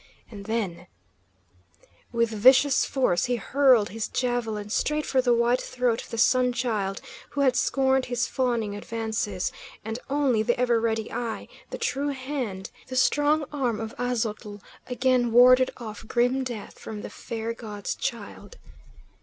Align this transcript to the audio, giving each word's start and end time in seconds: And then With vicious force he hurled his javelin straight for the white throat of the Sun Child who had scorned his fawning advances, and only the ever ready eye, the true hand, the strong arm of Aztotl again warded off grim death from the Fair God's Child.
And 0.31 0.45
then 0.45 0.87
With 2.11 2.31
vicious 2.31 2.85
force 2.85 3.25
he 3.25 3.35
hurled 3.35 3.89
his 3.89 4.07
javelin 4.07 4.71
straight 4.71 5.05
for 5.05 5.21
the 5.21 5.31
white 5.31 5.61
throat 5.61 6.01
of 6.01 6.09
the 6.09 6.17
Sun 6.17 6.53
Child 6.53 7.01
who 7.29 7.41
had 7.41 7.55
scorned 7.55 8.05
his 8.05 8.25
fawning 8.25 8.75
advances, 8.75 9.51
and 9.85 9.99
only 10.09 10.41
the 10.41 10.59
ever 10.59 10.81
ready 10.81 11.13
eye, 11.13 11.47
the 11.69 11.77
true 11.77 12.09
hand, 12.09 12.71
the 12.87 12.95
strong 12.95 13.45
arm 13.53 13.79
of 13.79 13.93
Aztotl 13.99 14.59
again 14.87 15.31
warded 15.31 15.69
off 15.77 16.07
grim 16.07 16.43
death 16.43 16.79
from 16.79 17.03
the 17.03 17.09
Fair 17.11 17.53
God's 17.53 17.93
Child. 17.93 18.57